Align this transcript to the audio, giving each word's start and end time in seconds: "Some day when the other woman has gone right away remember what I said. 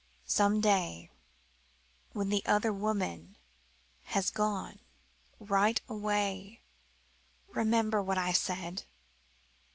"Some 0.25 0.61
day 0.61 1.11
when 2.11 2.29
the 2.29 2.43
other 2.47 2.73
woman 2.73 3.37
has 4.05 4.31
gone 4.31 4.79
right 5.39 5.79
away 5.87 6.61
remember 7.53 8.01
what 8.01 8.17
I 8.17 8.31
said. 8.31 8.85